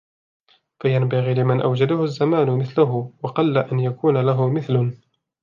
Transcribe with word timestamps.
فَيَنْبَغِي 0.79 1.33
لِمَنْ 1.33 1.61
أَوْجَدَهُ 1.61 2.03
الزَّمَانُ 2.03 2.49
مِثْلَهُ 2.59 3.13
وَقَلَّ 3.23 3.57
أَنْ 3.57 3.79
يَكُونَ 3.79 4.17
لَهُ 4.25 4.49
مِثْلٌ 4.49 4.93